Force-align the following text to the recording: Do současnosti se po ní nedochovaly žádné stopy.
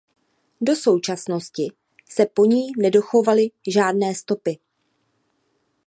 Do 0.61 0.75
současnosti 0.75 1.67
se 2.09 2.25
po 2.25 2.45
ní 2.45 2.67
nedochovaly 2.77 3.49
žádné 3.67 4.15
stopy. 4.15 4.57